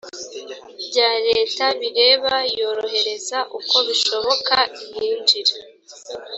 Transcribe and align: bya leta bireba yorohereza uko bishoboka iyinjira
bya 0.87 1.11
leta 1.27 1.65
bireba 1.79 2.35
yorohereza 2.59 3.37
uko 3.57 3.75
bishoboka 3.87 4.55
iyinjira 4.93 5.53